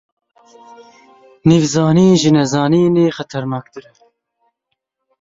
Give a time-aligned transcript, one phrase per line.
[1.47, 3.93] Nîvzanîn, ji nezanînê xeternaktir e.